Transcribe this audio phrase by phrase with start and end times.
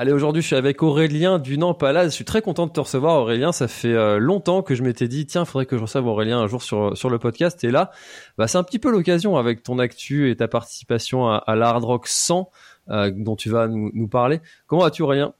[0.00, 2.06] Allez, aujourd'hui, je suis avec Aurélien du Palace.
[2.06, 3.52] Je suis très content de te recevoir, Aurélien.
[3.52, 6.46] Ça fait euh, longtemps que je m'étais dit, tiens, faudrait que je reçoive Aurélien un
[6.46, 7.62] jour sur, le podcast.
[7.64, 7.90] Et là,
[8.38, 12.08] bah, c'est un petit peu l'occasion avec ton actu et ta participation à, l'Hard Rock
[12.08, 12.48] 100
[12.88, 14.40] euh, dont tu vas nous, nous parler.
[14.66, 15.34] Comment vas-tu, Aurélien?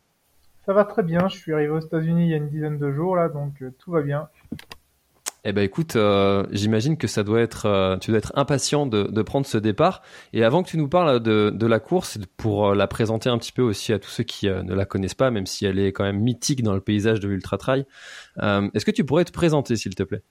[0.67, 1.27] Ça va très bien.
[1.29, 3.71] Je suis arrivé aux États-Unis il y a une dizaine de jours, là, donc euh,
[3.79, 4.29] tout va bien.
[5.45, 9.05] Eh ben écoute, euh, j'imagine que ça doit être, euh, tu dois être impatient de,
[9.05, 10.03] de, prendre ce départ.
[10.35, 13.39] Et avant que tu nous parles de, de la course, pour euh, la présenter un
[13.39, 15.93] petit peu aussi à tous ceux qui ne la connaissent pas, même si elle est
[15.93, 17.87] quand même mythique dans le paysage de l'ultra trail,
[18.39, 20.23] est-ce que tu pourrais te présenter, s'il te plaît?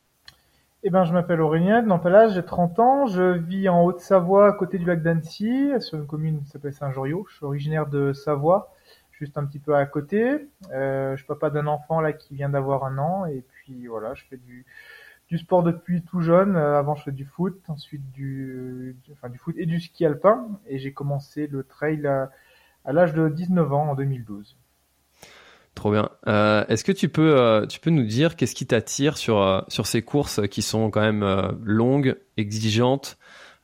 [0.83, 4.77] Eh ben, je m'appelle Aurélien Nampalage, j'ai 30 ans, je vis en Haute-Savoie, à côté
[4.77, 7.25] du lac d'Annecy, sur une commune qui s'appelle Saint-Joriot.
[7.29, 8.73] Je suis originaire de Savoie,
[9.11, 10.47] juste un petit peu à côté.
[10.71, 14.23] je suis papa d'un enfant là qui vient d'avoir un an, et puis voilà, je
[14.29, 14.65] fais du
[15.29, 16.55] du sport depuis tout jeune.
[16.55, 20.47] Euh, avant, je faisais du foot, ensuite du, enfin, du foot et du ski alpin.
[20.67, 22.29] Et j'ai commencé le trail à,
[22.91, 24.57] l'âge de 19 ans, en 2012.
[25.75, 26.09] Trop bien.
[26.27, 29.61] Euh, Est-ce que tu peux, euh, tu peux nous dire qu'est-ce qui t'attire sur, euh,
[29.67, 31.23] sur ces courses qui sont quand même
[31.63, 33.17] longues, exigeantes,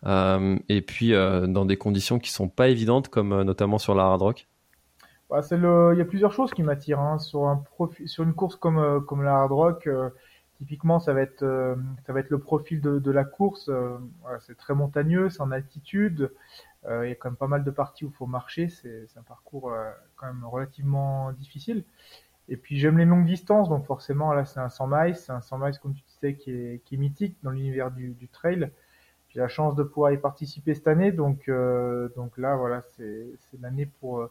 [0.06, 4.48] et puis dans des conditions qui sont pas évidentes, comme notamment sur la hard rock?
[5.32, 5.94] Bah, le...
[5.94, 7.00] Il y a plusieurs choses qui m'attirent.
[7.00, 7.18] Hein.
[7.18, 8.08] Sur, un profi...
[8.08, 9.90] sur une course comme, comme la hard rock,
[10.58, 13.68] Typiquement, ça va être, euh, ça va être le profil de, de la course.
[13.68, 13.98] Euh,
[14.40, 16.32] c'est très montagneux, c'est en altitude.
[16.86, 18.70] Euh, il y a quand même pas mal de parties où il faut marcher.
[18.70, 19.74] C'est un parcours
[20.16, 21.84] quand même relativement difficile.
[22.48, 25.42] Et puis j'aime les longues distances, donc forcément là c'est un 100 miles, c'est un
[25.42, 28.70] 100 miles comme tu disais qui est, qui est mythique dans l'univers du, du, trail.
[29.30, 31.50] J'ai la chance de pouvoir y participer cette année, donc
[32.16, 34.30] donc là voilà c'est l'année pour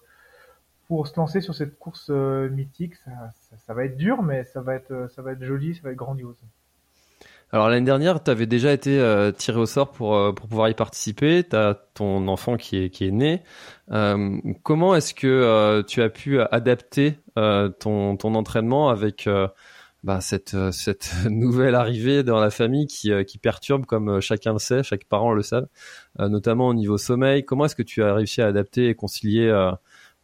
[0.89, 2.95] pour se lancer sur cette course euh, mythique.
[2.97, 3.11] Ça,
[3.57, 5.91] ça, va être dur, mais ça va être, euh, ça va être joli, ça va
[5.91, 6.37] être grandiose.
[7.55, 10.69] Alors l'année dernière, tu avais déjà été euh, tiré au sort pour, euh, pour pouvoir
[10.69, 11.45] y participer.
[11.49, 13.45] Tu as ton enfant qui est, qui est né.
[13.93, 19.29] Euh, comment est-ce que tu as pu adapter ton, ton entraînement avec
[20.03, 24.83] bah, cette, cette nouvelle arrivée dans la famille qui, qui perturbe, comme chacun le sait,
[24.83, 25.63] chaque parent le sait,
[26.19, 29.49] notamment au niveau sommeil Comment est-ce que tu as réussi à adapter et concilier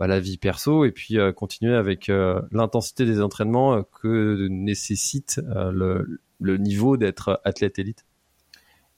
[0.00, 4.48] bah, la vie perso et puis euh, continuer avec euh, l'intensité des entraînements euh, que
[4.48, 8.06] nécessite le, niveau d'être athlète élite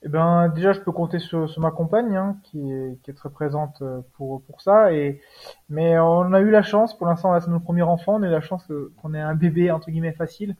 [0.05, 4.43] eh ben, déjà, je peux compter sur, ma compagne, hein, qui, est, très présente pour,
[4.43, 4.93] pour ça.
[4.93, 5.21] Et,
[5.69, 8.31] mais on a eu la chance, pour l'instant, c'est notre premier enfant, on a eu
[8.33, 8.67] la chance
[9.01, 10.57] qu'on ait un bébé, entre guillemets, facile.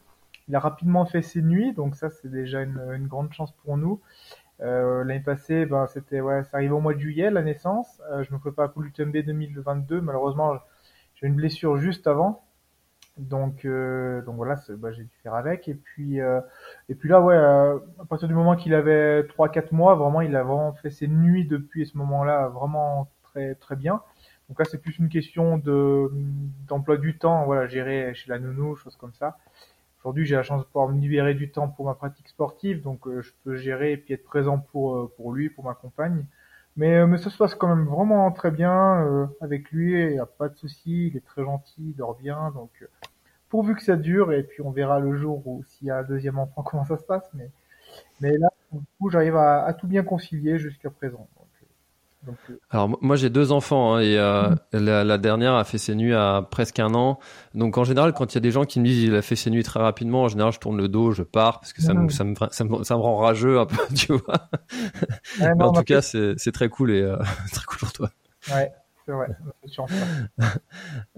[0.47, 4.01] Il a rapidement fait ses nuits, donc ça, c'est déjà une grande chance pour nous.
[4.63, 8.01] Euh, L'année passée, ben, c'était ouais, ça arrivait au mois de juillet la naissance.
[8.13, 10.01] Euh, je me prépare pour l'UTMB 2022.
[10.01, 10.55] Malheureusement,
[11.15, 12.45] j'ai une blessure juste avant.
[13.19, 15.69] Donc, euh, donc voilà, bah, j'ai dû faire avec.
[15.69, 16.41] Et puis, euh,
[16.89, 20.35] et puis là, ouais, euh, à partir du moment qu'il avait 3-4 mois, vraiment, il
[20.37, 24.01] a vraiment fait ses nuits depuis ce moment-là, vraiment très très bien.
[24.49, 26.11] Donc là, c'est plus une question de
[26.69, 29.39] d'emploi du temps, voilà, gérer chez la nounou, choses comme ça.
[30.05, 33.07] Aujourd'hui, j'ai la chance de pouvoir me libérer du temps pour ma pratique sportive, donc
[33.07, 36.25] euh, je peux gérer et puis être présent pour euh, pour lui, pour ma compagne.
[36.77, 40.19] Mais euh, mais ça se passe quand même vraiment très bien avec lui, il n'y
[40.19, 42.71] a pas de souci, il est très gentil, il dort bien, donc
[43.51, 46.05] pourvu que ça dure et puis on verra le jour où s'il y a un
[46.05, 47.51] deuxième enfant comment ça se passe, mais
[48.21, 51.29] mais là, du coup, j'arrive à, à tout bien concilier jusqu'à présent.
[52.29, 52.33] Euh,
[52.71, 54.79] Alors moi j'ai deux enfants hein, et euh, mm.
[54.79, 57.19] la, dernière a fait ses nuits à presque un an.
[57.55, 59.37] Donc en général quand il y a des gens qui me disent il a fait
[59.37, 61.95] ses nuits très rapidement, en général je tourne le dos, je pars parce que ça,
[61.95, 64.49] me, ça, me, ça, me, ça, me, rend rageux un peu, tu vois.
[65.41, 67.17] Mais en tout cas c'est très cool et euh,
[67.53, 68.11] très cool pour toi.
[68.51, 68.73] Ouais.
[69.05, 69.27] C'est vrai,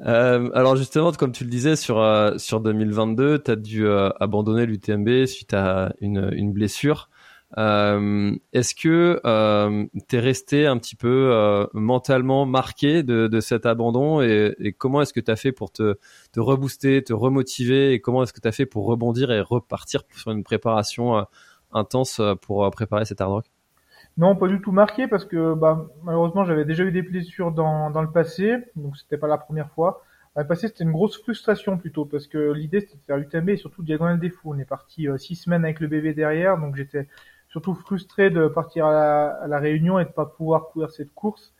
[0.06, 2.02] euh, alors justement, comme tu le disais sur
[2.38, 3.86] sur 2022, tu as dû
[4.20, 7.10] abandonner l'UTMB suite à une, une blessure.
[7.56, 13.40] Euh, Est-ce que euh, tu es resté un petit peu euh, mentalement marqué de, de,
[13.40, 15.96] cet abandon et, et comment est-ce que tu as fait pour te,
[16.32, 20.02] te rebooster, te remotiver et comment est-ce que tu as fait pour rebondir et repartir
[20.16, 21.26] sur une préparation
[21.72, 23.44] intense pour préparer cet hard rock?
[24.16, 27.90] Non, pas du tout marqué parce que bah, malheureusement j'avais déjà eu des blessures dans,
[27.90, 30.02] dans le passé, donc c'était pas la première fois.
[30.36, 33.50] Dans le passé c'était une grosse frustration plutôt parce que l'idée c'était de faire l'UTMB
[33.50, 34.32] et surtout diagonale des.
[34.44, 37.08] On est parti euh, six semaines avec le bébé derrière, donc j'étais
[37.54, 41.54] surtout frustré de partir à la, Réunion et de pas pouvoir courir cette course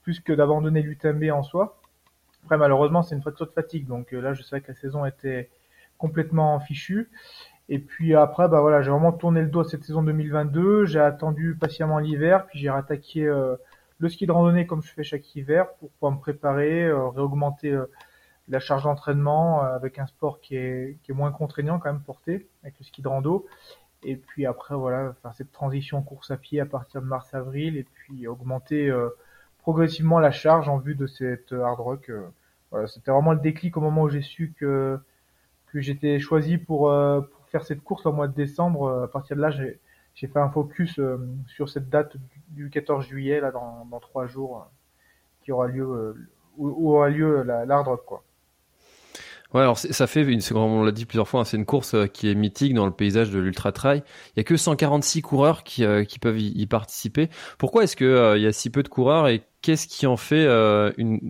[0.00, 1.78] plus que d'abandonner l'UTMB en soi.
[2.44, 5.04] Après malheureusement c'est une fracture de fatigue, donc euh, là je savais que la saison
[5.04, 5.50] était
[5.98, 7.10] complètement fichue.
[7.68, 10.86] Et puis après, bah voilà, j'ai vraiment tourné le dos à cette saison 2022.
[10.86, 13.56] J'ai attendu patiemment l'hiver, puis j'ai rattaqué euh,
[13.98, 17.78] le ski de randonnée comme je fais chaque hiver pour pouvoir me préparer, euh, réaugmenter
[18.48, 22.48] la charge d'entraînement avec un sport qui est, qui est moins contraignant quand même porté
[22.62, 23.46] avec le ski de rando.
[24.04, 27.84] Et puis après, voilà, faire cette transition course à pied à partir de mars-avril et
[27.84, 28.92] puis augmenter
[29.58, 32.10] progressivement la charge en vue de cette hard rock.
[32.70, 34.98] voilà, c'était vraiment le déclic au moment où j'ai su que
[35.72, 36.92] que j'étais choisi pour,
[37.28, 38.84] pour cette course au mois de décembre.
[38.84, 42.16] Euh, à partir de là, j'ai fait un focus euh, sur cette date
[42.48, 44.64] du 14 juillet, là, dans, dans trois jours, euh,
[45.42, 46.14] qui aura lieu,
[46.56, 48.24] où, aura lieu l'hard rock, quoi.
[49.54, 52.28] Ouais, alors ça fait, une, on l'a dit plusieurs fois, hein, c'est une course qui
[52.28, 54.02] est mythique dans le paysage de l'ultra trail.
[54.34, 57.30] Il y a que 146 coureurs qui, qui peuvent y, participer.
[57.56, 60.44] Pourquoi est-ce que il y a si peu de coureurs et qu'est-ce qui en fait
[60.98, 61.20] une,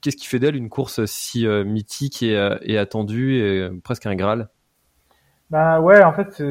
[0.00, 4.48] qu'est-ce qui fait d'elle une course si mythique et, attendue et presque un graal?
[5.50, 6.42] Bah ouais, en fait,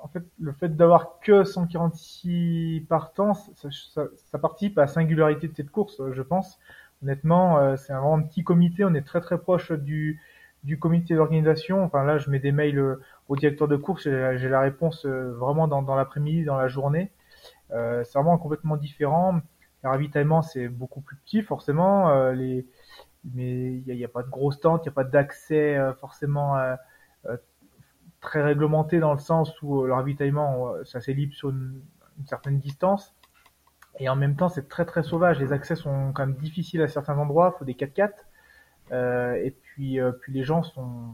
[0.00, 5.70] en fait, le fait d'avoir que 146 partants, ça, participe à la singularité de cette
[5.70, 6.60] course, je pense.
[7.02, 8.84] Honnêtement, euh, c'est un vraiment petit comité.
[8.84, 10.20] On est très très proche du,
[10.66, 11.82] du comité d'organisation.
[11.84, 14.02] Enfin là, je mets des mails euh, au directeur de course.
[14.02, 17.12] J'ai la réponse euh, vraiment dans, l'après-midi, dans la journée.
[17.70, 19.40] Euh, c'est vraiment complètement différent.
[19.84, 22.30] Le ravitaillement, c'est beaucoup plus petit, forcément.
[22.32, 22.66] les,
[23.34, 26.56] mais il n'y a, pas de grosse tente, il n'y a pas d'accès forcément
[28.20, 31.82] très réglementé dans le sens où le ravitaillement, ça s'est sur une,
[32.24, 33.14] certaine distance.
[34.00, 35.38] Et en même temps, c'est très très sauvage.
[35.38, 37.52] Les accès sont quand même difficiles à certains endroits.
[37.54, 38.10] Il faut des 4x4.
[38.92, 41.12] Euh, et puis, euh, puis les gens sont,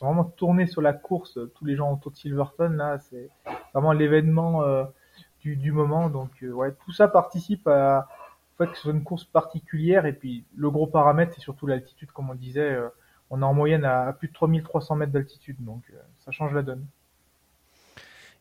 [0.00, 1.38] vraiment tournés sur la course.
[1.54, 3.30] Tous les gens autour de Silverton, là, c'est
[3.72, 4.62] vraiment l'événement
[5.40, 6.08] du, du, moment.
[6.08, 8.08] Donc, ouais, tout ça participe à
[8.86, 10.06] une course particulière.
[10.06, 12.78] Et puis, le gros paramètre, c'est surtout l'altitude, comme on disait
[13.30, 16.62] on est en moyenne à, plus de 3300 mètres d'altitude, donc euh, ça change la
[16.62, 16.84] donne.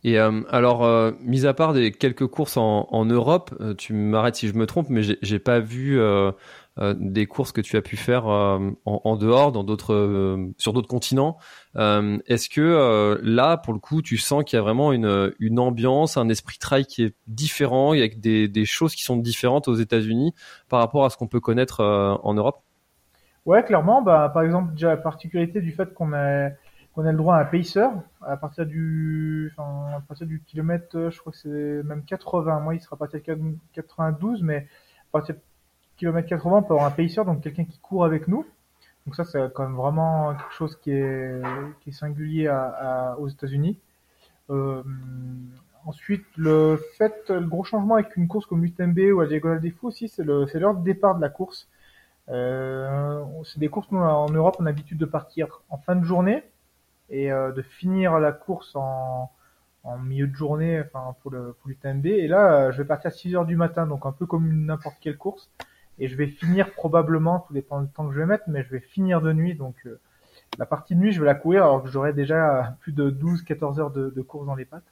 [0.04, 4.50] Et euh, alors, euh, mis à part des quelques courses en, Europe, tu m'arrêtes si
[4.50, 5.98] je me trompe, mais j'ai pas vu
[6.78, 11.38] des courses que tu as pu faire en, dehors, dans d'autres, sur d'autres continents.
[11.76, 16.18] Est-ce que là, pour le coup, tu sens qu'il y a vraiment une, une ambiance,
[16.18, 19.68] un esprit trail qui est différent, il y a des, des choses qui sont différentes
[19.68, 20.34] aux États-Unis
[20.70, 22.64] par rapport à ce qu'on peut connaître en Europe?
[23.46, 24.02] Ouais, clairement.
[24.02, 26.50] Bah, par exemple, déjà la particularité du fait qu'on a
[26.94, 27.88] qu'on a le droit à un pacer
[28.22, 32.60] à partir du, enfin, à partir du kilomètre, je crois que c'est même 80.
[32.60, 35.36] Moi, il sera à partir de 92, mais à partir
[35.98, 38.46] kilomètre 80, on peut avoir un pacer, donc quelqu'un qui court avec nous.
[39.06, 41.42] Donc ça, c'est quand même vraiment quelque chose qui est,
[41.92, 42.50] singulier
[43.18, 43.78] aux États-Unis.
[44.50, 44.84] Euh,
[45.86, 49.72] ensuite, le fait, le gros changement avec une course comme l'UTMB ou la Diagonale des
[49.72, 51.68] Fous aussi, c'est l'heure de départ de la course.
[52.30, 56.06] Euh, c'est des courses, nous, en Europe, on a l'habitude de partir en fin de
[56.06, 56.44] journée
[57.10, 59.30] et euh, de finir la course en,
[59.84, 62.06] en milieu de journée, enfin pour le pour l'UTMB.
[62.06, 64.66] Et là, euh, je vais partir à 6 heures du matin, donc un peu comme
[64.66, 65.50] n'importe quelle course.
[66.04, 68.70] Et je vais finir probablement, tout dépend du temps que je vais mettre, mais je
[68.70, 69.56] vais finir de nuit.
[69.56, 69.76] Donc
[70.58, 73.80] la partie de nuit, je vais la courir alors que j'aurai déjà plus de 12-14
[73.80, 74.84] heures de, de, course dans les pattes.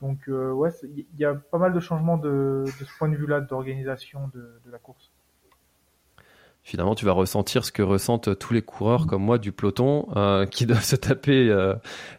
[0.00, 3.40] Donc ouais, il y a pas mal de changements de, de ce point de vue-là
[3.40, 5.10] d'organisation de, de la course
[6.68, 10.44] finalement tu vas ressentir ce que ressentent tous les coureurs comme moi du peloton euh,
[10.50, 11.74] qui doivent se taper euh,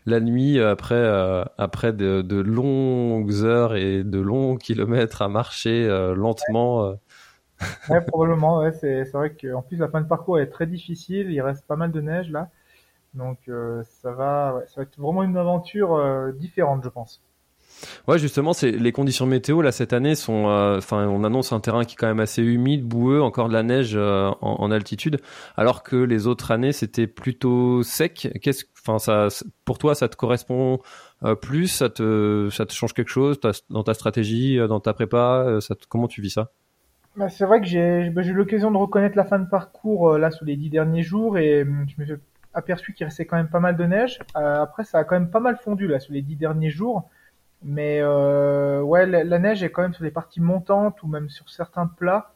[0.08, 5.88] la nuit après euh, après de, de, longues heures et de longs kilomètres à marcher
[6.16, 6.90] lentement.
[6.90, 6.96] Ouais.
[8.08, 8.60] Probablement.
[8.60, 11.32] Ouais, c'est c'est vrai qu'en plus la fin de parcours est très difficile.
[11.32, 12.50] Il reste pas mal de neige là,
[13.13, 13.38] donc
[13.84, 17.22] ça va ouais, ça va être vraiment une aventure différente, je pense.
[18.08, 21.60] Ouais, justement, c'est les conditions météo là cette année sont, euh, enfin, on annonce un
[21.60, 25.20] terrain qui est quand même assez humide, boueux, encore de la neige euh, en, altitude,
[25.56, 28.30] alors que les autres années c'était plutôt sec.
[28.42, 29.28] Qu'est-ce, enfin, ça,
[29.66, 30.80] pour toi, ça te correspond
[31.24, 31.68] euh, plus?
[31.68, 33.39] Ça te, ça te change quelque chose
[33.70, 36.51] dans ta stratégie, dans ta prépa ça comment tu vis ça?
[37.20, 40.18] Bah, C'est vrai que j'ai, bah, j'ai eu l'occasion de reconnaître la fin de parcours
[40.18, 42.16] là sous les dix derniers jours et hum, je me suis
[42.54, 44.20] aperçu qu'il restait quand même pas mal de neige.
[44.34, 47.10] après, ça a quand même pas mal fondu là sous les dix derniers jours.
[47.62, 51.50] Mais euh, ouais, la, neige est quand même sur les parties montantes ou même sur
[51.50, 52.34] certains plats.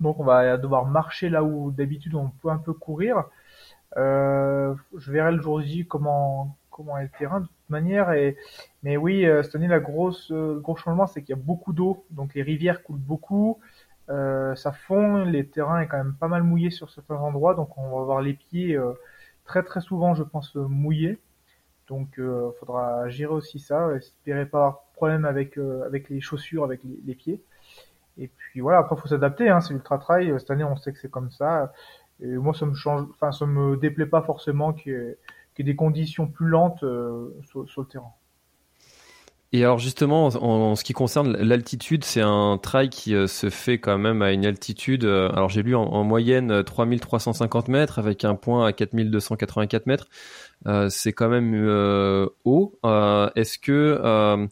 [0.00, 3.24] Donc on va devoir marcher là où d'habitude on peut un peu courir.
[3.96, 6.56] Euh, je verrai le jour J comment
[6.98, 8.12] est le terrain de toute manière.
[8.82, 12.42] Mais oui, cette année le gros changement c'est qu'il y a beaucoup d'eau, donc les
[12.42, 13.58] rivières coulent beaucoup.
[14.08, 17.96] Ça fond, les terrains est quand même pas mal mouillé sur certains endroits, donc on
[17.96, 18.78] va avoir les pieds
[19.44, 21.18] très très souvent, je pense, mouillés.
[21.88, 23.94] Donc, euh, faudra gérer aussi ça.
[23.94, 27.40] Espérer pas avoir problème avec avec les chaussures, avec les pieds.
[28.18, 30.34] Et puis voilà, après faut s'adapter, hein, c'est ultra trail.
[30.38, 31.72] Cette année, on sait que c'est comme ça.
[32.20, 35.18] Et moi, ça me change, enfin, ça me déplaît pas forcément ait
[35.58, 38.12] des conditions plus lentes euh, sur, le terrain.
[39.56, 43.78] Et alors justement, en, ce qui concerne l'altitude, c'est un trail qui euh, se fait
[43.78, 45.04] quand même à une altitude.
[45.04, 50.08] Euh, alors j'ai lu en, moyenne 3350 mètres avec un point à 4284 mètres.
[50.90, 51.54] c'est quand même
[52.44, 52.78] haut.
[53.34, 54.46] Est-ce que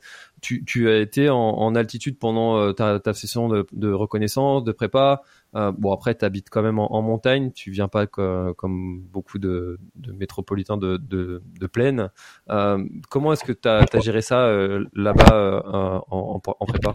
[0.44, 5.22] tu, as été en, altitude pendant euh, ta, session de, reconnaissance, de prépa.
[5.54, 7.50] Euh, bon, après, tu habites quand même en, montagne.
[7.52, 9.78] Tu viens pas comme beaucoup de,
[10.12, 12.10] métropolitains de, plaine.
[12.50, 14.48] Euh, comment est-ce que tu as, géré ça
[14.94, 16.94] là-bas en, prépa?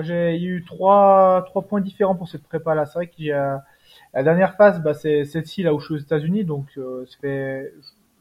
[0.00, 2.86] J'ai eu trois, points différents pour cette prépa-là.
[2.86, 6.44] C'est vrai qu'il la dernière phase, bah, c'est celle-ci là où je suis aux États-Unis,
[6.44, 6.66] donc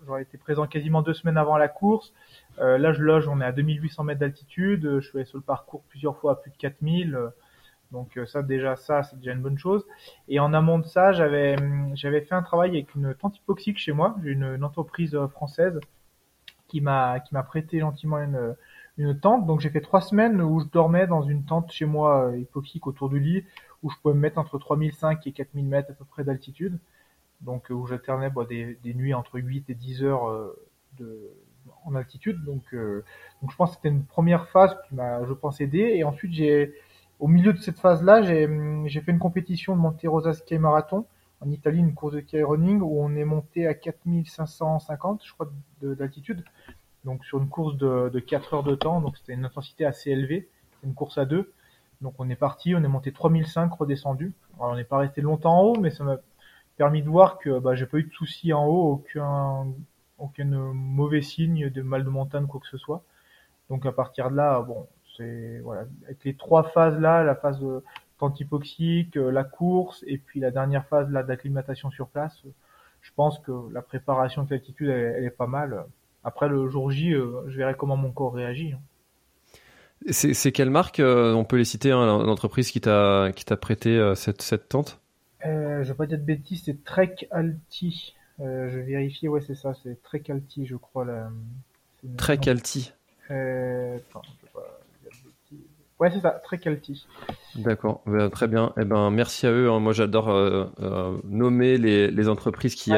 [0.05, 2.13] j'aurais été présent quasiment deux semaines avant la course.
[2.59, 4.99] Euh, là, je loge, on est à 2800 mètres d'altitude.
[4.99, 7.31] Je suis allé sur le parcours plusieurs fois à plus de 4000.
[7.93, 9.85] Donc euh, ça, déjà, ça, c'est déjà une bonne chose.
[10.27, 11.55] Et en amont de ça, j'avais
[11.95, 14.15] j'avais fait un travail avec une tente hypoxique chez moi.
[14.23, 15.79] J'ai une, entreprise euh, française
[16.67, 18.55] qui m'a qui m'a prêté gentiment une
[18.97, 19.45] une tente.
[19.45, 23.09] Donc j'ai fait trois semaines où je dormais dans une tente chez moi hypoxique autour
[23.09, 23.45] du lit,
[23.83, 26.79] où je pouvais me mettre entre 3005 et 4000 mètres à peu près d'altitude.
[27.41, 30.55] Donc où j'alternais bah, des, des nuits entre 8 et 10 heures
[30.97, 31.31] de
[31.85, 32.43] en altitude.
[32.43, 33.03] Donc, euh,
[33.41, 35.93] donc je pense que c'était une première phase qui m'a, je pense, aidé.
[35.95, 36.73] Et ensuite, j'ai,
[37.19, 38.49] au milieu de cette phase-là, j'ai,
[38.85, 41.05] j'ai fait une compétition de Monte Rosa Sky Marathon
[41.43, 45.51] en Italie, une course de sky running où on est monté à 4550, je crois,
[45.81, 46.43] d'altitude.
[47.03, 50.11] Donc sur une course de, de 4 heures de temps, donc c'était une intensité assez
[50.11, 50.47] élevée.
[50.79, 51.51] C'est une course à deux.
[52.01, 54.33] Donc on est parti, on est monté 3005 redescendu.
[54.57, 56.17] Alors, on n'est pas resté longtemps en haut, mais ça m'a
[56.77, 59.67] permis de voir que bah, j'ai pas eu de soucis en haut, aucun
[60.23, 63.03] aucun mauvais signe de mal de montagne, quoi que ce soit.
[63.69, 64.87] Donc à partir de là, bon,
[65.17, 67.83] c'est voilà, avec les trois phases là, la phase de
[68.19, 72.43] tente hypoxique, euh, la course et puis la dernière phase là d'acclimatation sur place,
[73.01, 75.85] je pense que la préparation de l'altitude elle, est pas mal.
[76.23, 78.73] Après le jour J, euh, je verrai comment mon corps réagit.
[78.73, 78.79] Hein.
[80.09, 84.67] C'est quelle marque euh, On peut les citer, hein, l'entreprise qui t'a prêté cette, cette
[84.67, 84.99] tente?
[85.45, 88.13] Euh, Je vais pas dire de bêtises, c'est Trek Alti.
[88.39, 91.05] Euh, je vérifie, ouais, c'est ça, c'est très calti, je crois.
[91.05, 91.29] La...
[92.17, 92.91] Très calti.
[93.31, 94.79] Euh, attends, je pas
[95.99, 97.05] Ouais, c'est ça, très calti.
[97.55, 98.73] D'accord, bah, très bien.
[98.77, 99.69] Eh ben, merci à eux.
[99.69, 99.79] Hein.
[99.79, 102.91] Moi, j'adore euh, nommer les, les, entreprises qui,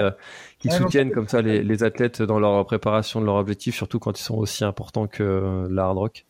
[0.57, 4.17] qui soutiennent comme ça les, les, athlètes dans leur préparation de leur objectif, surtout quand
[4.19, 6.25] ils sont aussi importants que la hard rock.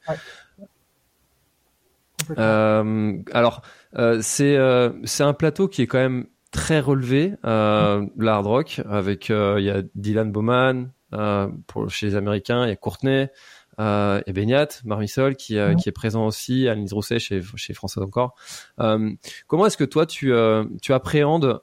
[2.35, 3.62] alors,
[4.21, 4.57] c'est
[5.05, 9.66] c'est un plateau qui est quand même très relevé, euh, l'hard rock, avec euh, il
[9.66, 13.30] y a Dylan Bowman euh, pour chez les Américains, il y a Courtenay,
[13.80, 18.04] euh, et Beignat, Marmisol qui, euh, qui est présent aussi, Anne Rousset chez, chez François
[18.04, 18.36] encore.
[18.80, 19.12] Euh,
[19.48, 20.32] comment est-ce que toi tu,
[20.82, 21.62] tu appréhendes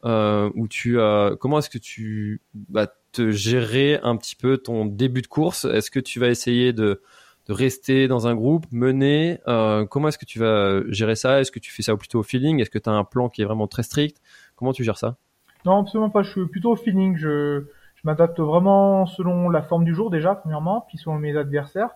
[0.55, 0.99] ou tu
[1.41, 5.65] comment est-ce que tu vas te gérer un petit peu ton début de course?
[5.65, 7.03] Est-ce que tu vas essayer de
[7.49, 11.41] de rester dans un groupe, mener Comment est-ce que tu vas gérer ça?
[11.41, 12.61] Est-ce que tu fais ça plutôt au feeling?
[12.61, 14.19] Est-ce que tu as un plan qui est vraiment très strict?
[14.57, 15.17] Comment tu gères ça?
[15.65, 16.23] Non, absolument pas.
[16.23, 17.17] Je suis plutôt au feeling.
[17.17, 17.65] Je,
[18.03, 21.91] je m'adapte vraiment selon la forme du jour déjà, premièrement, puis selon mes adversaires.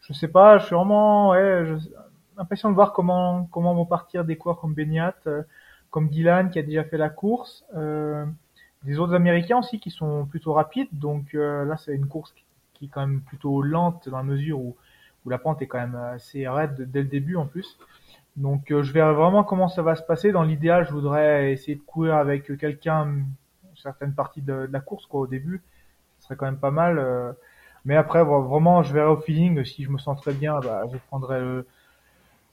[0.00, 1.74] Je sais pas, je suis vraiment ouais, je,
[2.38, 5.42] impatient de voir comment comment vont partir des coureurs comme Beniat, euh,
[5.90, 8.24] comme Dylan qui a déjà fait la course, euh,
[8.82, 10.88] des autres Américains aussi qui sont plutôt rapides.
[10.92, 12.34] Donc euh, là, c'est une course
[12.74, 14.76] qui, est quand même plutôt lente dans la mesure où
[15.24, 17.78] où la pente est quand même assez raide dès le début en plus.
[18.36, 20.32] Donc euh, je verrai vraiment comment ça va se passer.
[20.32, 23.24] Dans l'idéal, je voudrais essayer de courir avec quelqu'un
[23.76, 25.62] certaines parties de, la course quoi au début.
[26.18, 26.98] Ce serait quand même pas mal.
[26.98, 27.32] Euh.
[27.84, 29.64] mais après, vraiment, je verrai au feeling.
[29.64, 31.66] Si je me sens très bien, bah, je prendrai le,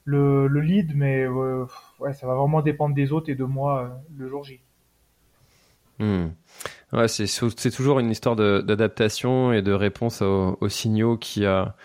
[0.05, 0.95] le, lead.
[0.95, 1.65] Mais euh,
[1.99, 4.59] ouais, ça va vraiment dépendre des autres et de moi le jour J.
[5.99, 6.29] Hmm.
[6.93, 11.75] Ouais, c'est toujours une histoire d'adaptation et de réponse aux, aux signaux qui a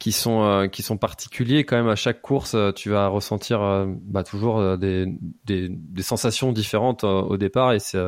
[0.00, 1.64] qui sont euh, qui sont particuliers.
[1.64, 5.06] Quand même à chaque course euh, tu vas ressentir euh, bah, toujours des,
[5.44, 7.72] des, des sensations différentes au départ.
[7.72, 8.02] Et c'est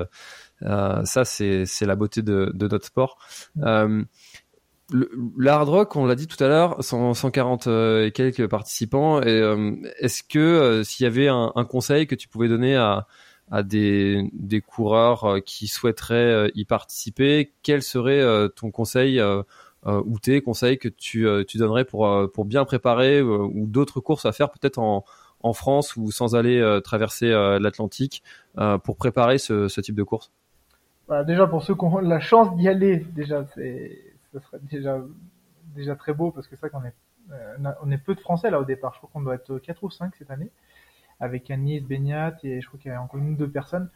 [0.60, 3.18] ça c'est c'est la beauté de, de notre sport.
[3.58, 4.02] Euh,
[4.90, 9.22] le, hard rock, on l'a dit tout à l'heure, 140 et quelques participants.
[9.22, 9.40] Et
[9.98, 13.06] est-ce que s'il y avait un, un, conseil que tu pouvais donner à,
[13.50, 18.22] à des, des coureurs qui souhaiteraient y participer, quel serait
[18.54, 19.18] ton conseil
[19.86, 24.32] ou tes conseils que tu, tu donnerais pour, pour bien préparer ou d'autres courses à
[24.32, 25.04] faire peut-être en,
[25.42, 28.22] en France ou sans aller traverser l'Atlantique
[28.84, 30.30] pour préparer ce, type de course?
[31.08, 33.98] Bah, Déjà pour ceux qui ont la chance d'y aller, déjà c'est
[34.32, 35.00] ce serait déjà
[35.74, 36.94] déjà très beau parce que c'est vrai qu'on est
[37.82, 38.92] on est peu de Français là au départ.
[38.94, 40.50] Je crois qu'on doit être 4 ou 5 cette année
[41.20, 43.88] avec Agnès Beignat et je crois qu'il y a encore une ou deux personnes.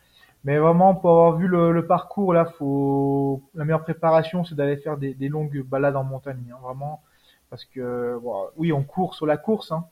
[0.47, 4.97] Mais vraiment, pour avoir vu le, parcours, là, faut la meilleure préparation, c'est d'aller faire
[4.97, 7.03] des, longues balades en montagne, hein, vraiment,
[7.51, 8.17] parce que
[8.57, 9.89] oui, on court sur la course, hein,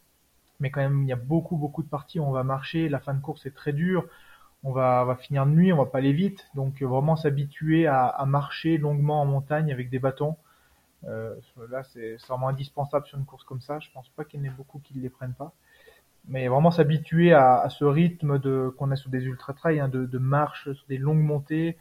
[0.61, 2.89] mais quand même, il y a beaucoup, beaucoup de parties où on va marcher.
[2.89, 4.07] La fin de course est très dure.
[4.63, 8.25] On va, va finir de nuit, on va pas aller vite, donc vraiment s'habituer à,
[8.25, 10.37] marcher longuement en montagne avec des bâtons.
[11.09, 11.35] Euh,
[11.69, 13.81] là, c'est vraiment indispensable sur une course comme ça.
[13.81, 15.53] Je pense pas qu'il y en ait beaucoup qui ne les prennent pas
[16.29, 20.07] mais vraiment s'habituer à, ce rythme de qu'on a sur des ultra trails, hein, de,
[20.07, 21.77] de marche sur des longues montées.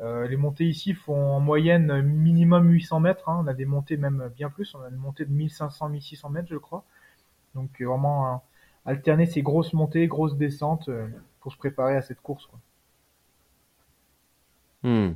[0.00, 3.28] Euh, les montées ici font en moyenne minimum 800 mètres.
[3.28, 3.42] Hein.
[3.44, 4.74] On a des montées même bien plus.
[4.74, 6.84] On a une montée de 1500-1600 mètres, je crois.
[7.54, 8.42] Donc vraiment
[8.88, 11.08] alterner ces grosses montées, grosses descentes euh,
[11.40, 12.48] pour se préparer à cette course.
[14.88, 15.10] Hmm.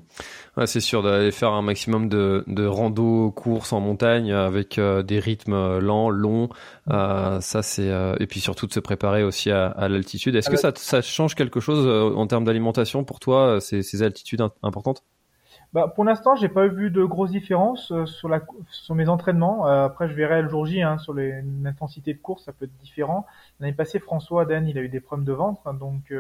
[0.59, 5.03] Ouais, c'est sûr d'aller faire un maximum de, de rando, courses en montagne avec euh,
[5.03, 6.51] des rythmes euh, lents, longs.
[6.91, 10.37] Euh, ça c'est euh, et puis surtout de se préparer aussi à, à l'altitude.
[10.37, 14.43] Est-ce que ça, ça change quelque chose en termes d'alimentation pour toi ces, ces altitudes
[14.63, 15.05] importantes?
[15.73, 19.65] Bah, pour l'instant, j'ai pas vu de grosses différences sur la sur mes entraînements.
[19.65, 23.25] après, je verrai le jour J hein, sur l'intensité de course, ça peut être différent.
[23.59, 26.13] L'année passée, François Dan, il a eu des problèmes de ventre, hein, donc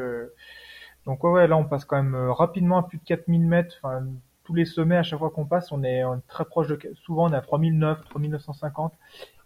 [1.06, 3.76] donc ouais, ouais, là on passe quand même euh, rapidement à plus de 4000 mètres.
[3.82, 4.06] Enfin,
[4.44, 7.32] tous les sommets, à chaque fois qu'on passe, on est, très proche de, souvent on
[7.32, 8.92] est à 3009, 3950,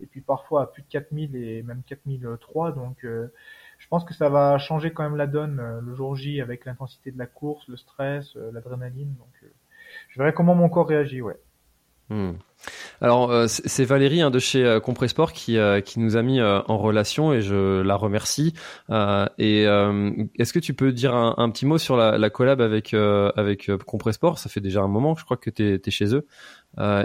[0.00, 2.72] et puis parfois à plus de 4000 et même 4003.
[2.72, 3.32] Donc euh,
[3.78, 6.64] je pense que ça va changer quand même la donne euh, le jour J avec
[6.64, 9.14] l'intensité de la course, le stress, l'adrénaline.
[9.14, 9.50] Donc
[10.10, 11.38] je verrai comment mon corps réagit, ouais.
[12.08, 12.32] Hmm.
[13.00, 16.40] Alors euh, c'est Valérie hein, de chez euh, Compressport qui euh, qui nous a mis
[16.40, 18.54] en relation et je la remercie.
[19.38, 24.38] et est-ce que tu peux dire un, petit mot sur la, collab avec avec Compressport
[24.38, 26.26] Ça fait déjà un moment, je crois que tu es, chez eux.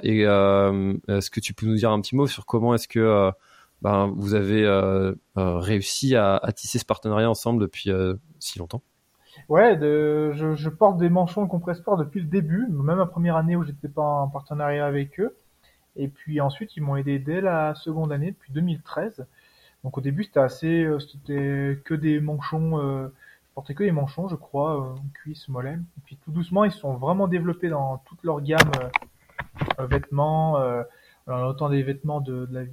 [0.03, 3.31] et est-ce que tu peux nous dire un petit mot sur comment est-ce que
[3.81, 4.65] ben, vous avez
[5.35, 7.91] réussi à, à, tisser ce partenariat ensemble depuis
[8.39, 8.83] si longtemps?
[9.51, 13.57] Ouais, de, je, je, porte des manchons de depuis le début, même la première année
[13.57, 15.35] où j'étais pas en partenariat avec eux.
[15.97, 19.25] Et puis ensuite, ils m'ont aidé dès la seconde année, depuis 2013.
[19.83, 23.09] Donc au début, c'était assez, euh, c'était que des manchons, euh,
[23.49, 25.73] je portais que des manchons, je crois, euh, cuisse, mollet.
[25.73, 28.71] Et puis tout doucement, ils sont vraiment développés dans toute leur gamme
[29.81, 30.83] euh, vêtements, euh,
[31.27, 32.63] autant des vêtements de, de la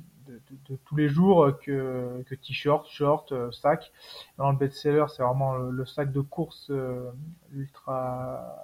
[0.69, 3.93] de, tous les jours que, que t-shirt, short, euh, sac.
[4.37, 7.11] Dans le best-seller, c'est vraiment le, sac de course euh,
[7.53, 8.57] ultra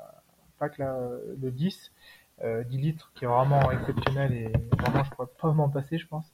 [0.59, 0.97] pack là,
[1.41, 1.93] le 10,
[2.39, 6.07] 10 euh, litres, qui est vraiment exceptionnel et vraiment je pourrais pas m'en passer, je
[6.07, 6.33] pense.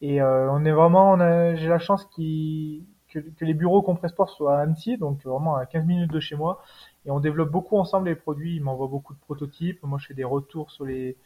[0.00, 1.16] Et on est vraiment,
[1.54, 5.64] j'ai la chance qui que, que, les bureaux Compressport soient à Annecy, donc vraiment à
[5.66, 6.60] 15 minutes de chez moi.
[7.04, 8.56] Et on développe beaucoup ensemble les produits.
[8.56, 9.80] Ils m'envoient beaucoup de prototypes.
[9.84, 11.16] Moi, je fais des retours sur les,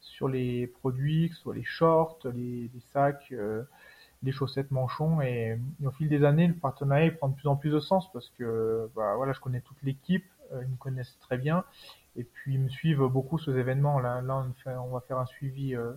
[0.00, 3.62] sur les produits, que ce soit les shorts, les, sacs, euh,
[4.22, 5.20] les chaussettes manchons.
[5.20, 8.28] Et, au fil des années, le partenariat prend de plus en plus de sens parce
[8.30, 11.64] que bah, voilà, je connais toute l'équipe, euh, ils me connaissent très bien.
[12.16, 14.00] Et puis ils me suivent beaucoup sur ces événements.
[14.00, 15.92] Là, on, on va faire un suivi euh,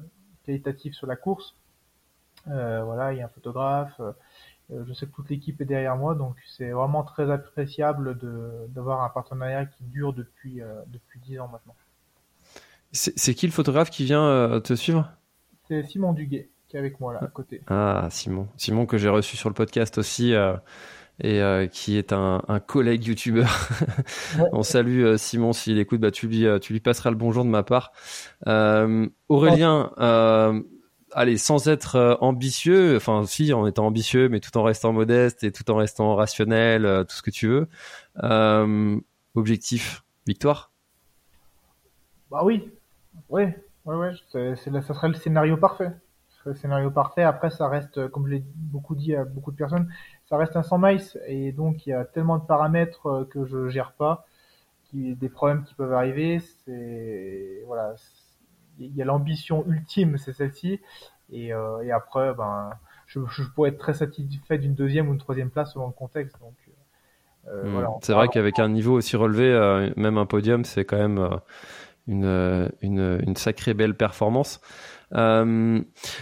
[0.46, 1.56] qualitatif sur la course.
[2.46, 4.00] voilà, il y a un photographe.
[4.70, 8.18] je sais que toute l'équipe est derrière moi, donc c'est vraiment très appréciable
[8.70, 11.76] d'avoir un partenariat qui dure depuis depuis dix ans maintenant.
[12.94, 15.12] C'est qui le photographe qui vient euh, te suivre?
[15.68, 17.62] C'est Simon Duguet qui est avec moi là à côté.
[17.68, 20.54] Ah Simon, Simon que j'ai reçu sur le podcast aussi euh,
[21.20, 23.70] et euh, qui est un, un collègue youtubeur.
[24.52, 27.64] On salue Simon s'il écoute, bah tu lui tu lui passeras le bonjour de ma
[27.64, 27.94] part.
[29.28, 29.92] Aurélien,
[31.12, 35.52] allez sans être ambitieux, enfin si en étant ambitieux mais tout en restant modeste et
[35.52, 37.68] tout en restant rationnel, tout ce que tu veux.
[39.36, 40.72] objectif victoire?
[42.32, 42.64] Bah oui,
[43.34, 43.44] oui,
[43.86, 45.92] ouais, ouais, c'est, ça serait le scénario parfait.
[46.30, 47.24] Ce serait le scénario parfait.
[47.24, 49.92] Après, ça reste, comme je l'ai beaucoup dit à beaucoup de personnes,
[50.30, 53.46] ça reste un 100 miles et donc il y a tellement de paramètres euh, que
[53.46, 54.28] je gère pas,
[54.86, 56.42] qui, des problèmes qui peuvent arriver.
[56.64, 57.96] C'est voilà,
[58.78, 60.80] il y a l'ambition ultime, c'est celle-ci,
[61.32, 62.70] et, euh, et après, ben,
[63.08, 66.40] je, je, pourrais être très satisfait d'une deuxième ou une troisième place selon le contexte.
[66.40, 66.54] Donc,
[67.48, 67.72] euh, hmm.
[67.72, 71.30] voilà, c'est vrai qu'avec un niveau aussi relevé, euh, même un podium, c'est quand même
[72.08, 74.60] une, une, une, sacrée belle performance.
[75.16, 75.80] Euh,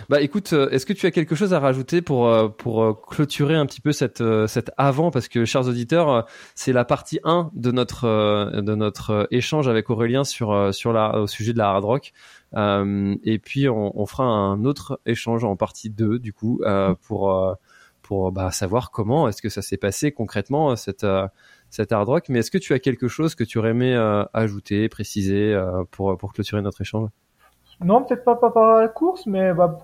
[0.10, 3.56] bah écoute, euh, est-ce que tu as quelque chose à rajouter pour euh, pour clôturer
[3.56, 5.12] un petit peu cette cette avant?
[5.12, 10.24] Parce que chers auditeurs, c'est la partie 1 de notre de notre échange avec Aurélien
[10.24, 12.14] sur sur la au sujet de la hard rock.
[12.54, 16.62] et puis on, on, fera un autre échange en partie 2 du coup
[17.02, 17.58] pour
[18.02, 21.06] pour bah, savoir comment est-ce que ça s'est passé concrètement cette
[21.72, 22.30] cette hard rock.
[22.30, 23.96] Mais est-ce que tu as quelque chose que tu aurais aimé
[24.34, 27.10] ajouter, préciser pour pour clôturer notre échange?
[27.84, 29.80] Non, peut-être pas, par la course, mais bah,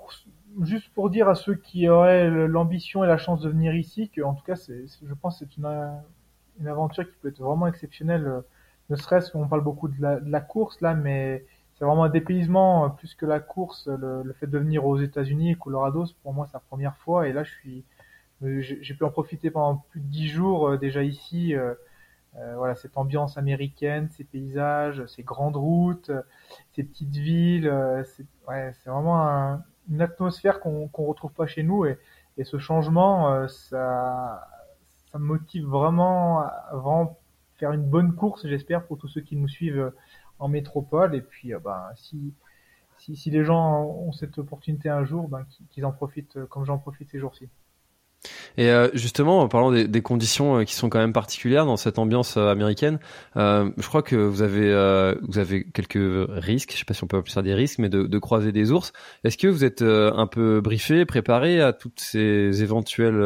[0.62, 4.22] juste pour dire à ceux qui auraient l'ambition et la chance de venir ici, que
[4.22, 5.68] en tout cas, c'est, je pense, que c'est une,
[6.60, 8.28] une aventure qui peut être vraiment exceptionnelle.
[8.28, 8.42] Euh,
[8.90, 12.86] ne serait-ce qu'on parle beaucoup de la, la, course là, mais c'est vraiment un dépaysement
[12.86, 13.88] euh, plus que la course.
[13.88, 17.34] Le, le fait de venir aux États-Unis, Colorado, c'est pour moi sa première fois, et
[17.34, 17.97] là, je suis, euh,
[18.42, 21.56] j'ai pu en profiter pendant plus de dix jours déjà ici.
[22.38, 26.12] Euh, voilà, cette ambiance américaine, ces paysages, ces grandes routes,
[26.76, 31.86] ces petites villes, euh, c'est ouais, vraiment une atmosphère qu'on qu'on retrouve pas chez nous
[31.86, 31.98] et,
[32.38, 34.48] et ce changement, euh, ça,
[35.12, 37.18] ça me motive vraiment à vraiment
[37.56, 39.92] faire une bonne course, j'espère, pour tous ceux qui nous suivent
[40.38, 41.16] en métropole.
[41.16, 42.34] Et puis, ben, si,
[43.00, 46.78] si, si les gens ont cette opportunité un jour, ben, qu'ils en profitent comme j'en
[46.78, 47.50] profite ces jours-ci.
[48.58, 52.00] Et euh, justement, en parlant des, conditions euh, qui sont quand même particulières dans cette
[52.00, 53.00] ambiance euh, américaine,
[53.36, 54.68] je crois que vous avez
[55.22, 56.72] vous avez quelques risques.
[56.74, 58.72] Je sais pas si on peut appeler ça des risques, mais de, de croiser des
[58.72, 58.94] ours.
[59.24, 63.24] Est-ce que vous êtes un peu briefé, préparé à toutes ces éventuelles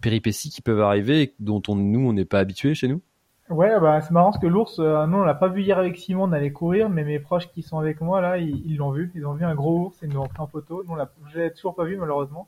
[0.00, 3.02] péripéties qui peuvent arriver et dont on, nous on n'est pas habitué chez nous?
[3.50, 6.24] Ouais, bah c'est marrant parce que l'ours, nous on l'a pas vu hier avec Simon,
[6.24, 9.26] on allait courir, mais mes proches qui sont avec moi là, ils l'ont vu, ils
[9.26, 10.82] ont vu un gros ours ils nous ont pris en photo.
[10.86, 11.10] Nous on l'a,
[11.50, 12.46] toujours pas vu malheureusement.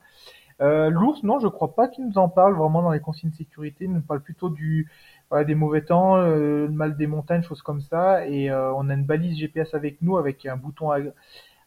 [0.63, 3.35] Euh, L'ours, non, je crois pas qu'il nous en parle vraiment dans les consignes de
[3.35, 3.85] sécurité.
[3.85, 4.89] Il nous parle plutôt du
[5.29, 8.27] voilà, des mauvais temps, euh, le mal des montagnes, choses comme ça.
[8.27, 10.99] Et euh, on a une balise GPS avec nous, avec un bouton à,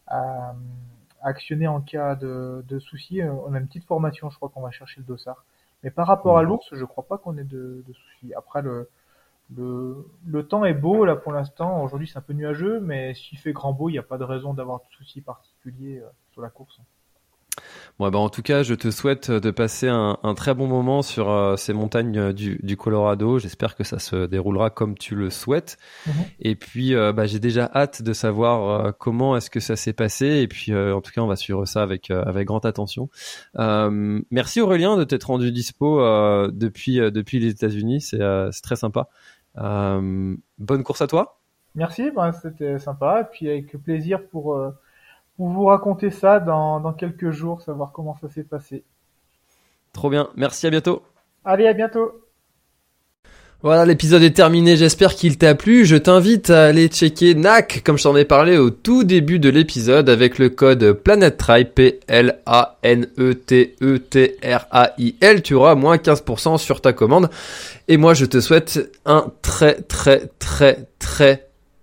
[0.08, 0.56] à,
[1.22, 3.22] actionner en cas de, de soucis.
[3.24, 5.44] On a une petite formation, je crois qu'on va chercher le dossard.
[5.84, 8.34] Mais par rapport à l'ours, je crois pas qu'on ait de, de, soucis.
[8.34, 8.90] Après, le,
[9.56, 11.84] le, le temps est beau là pour l'instant.
[11.84, 14.24] Aujourd'hui, c'est un peu nuageux, mais s'il fait grand beau, il n'y a pas de
[14.24, 16.80] raison d'avoir de soucis particuliers euh, sur la course.
[17.98, 21.02] Bon, bah, en tout cas, je te souhaite de passer un, un très bon moment
[21.02, 23.40] sur euh, ces montagnes euh, du, du Colorado.
[23.40, 25.78] J'espère que ça se déroulera comme tu le souhaites.
[26.06, 26.14] Mhm.
[26.42, 30.26] Et puis, euh, bah, j'ai déjà hâte de savoir comment est-ce que ça s'est passé.
[30.42, 33.10] Et puis, en tout cas, on va suivre ça avec avec grande attention.
[33.56, 36.00] merci Aurélien de t'être rendu dispo
[36.52, 38.02] depuis depuis les États-Unis.
[38.02, 38.20] C'est
[38.52, 39.08] c'est très sympa.
[39.56, 41.40] bonne course à toi.
[41.76, 43.22] Merci, bah, c'était sympa.
[43.22, 44.58] Et puis avec plaisir pour
[45.38, 48.84] pour vous raconter ça dans, dans quelques jours, savoir comment ça s'est passé.
[49.94, 51.04] Trop bien, merci, à bientôt.
[51.44, 52.26] Allez, à bientôt.
[53.62, 55.86] Voilà, l'épisode est terminé, j'espère qu'il t'a plu.
[55.86, 59.50] Je t'invite à aller checker NAC, comme je t'en ai parlé au tout début de
[59.50, 62.42] l'épisode, avec le code PlanetTrail, P-L-A-N-E-T-E-T-R-A-I-L.
[65.42, 67.32] Tu auras moins 15% sur ta commande.
[67.88, 71.45] Et moi, je te souhaite un très, très, très, très,